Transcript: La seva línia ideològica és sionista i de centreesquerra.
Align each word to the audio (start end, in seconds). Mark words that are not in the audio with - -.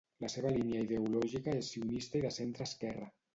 La 0.23 0.29
seva 0.35 0.53
línia 0.53 0.79
ideològica 0.85 1.53
és 1.59 1.69
sionista 1.75 2.19
i 2.21 2.23
de 2.25 2.33
centreesquerra. 2.39 3.13